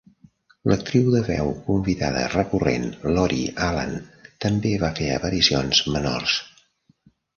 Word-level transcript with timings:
L'actriu 0.69 1.09
de 1.15 1.19
veu 1.27 1.51
convidada 1.67 2.23
recurrent 2.31 2.87
Lori 3.17 3.43
Alan 3.69 3.95
també 4.47 4.73
va 4.85 4.93
fer 5.01 5.11
aparicions 5.19 5.83
menors. 5.97 6.39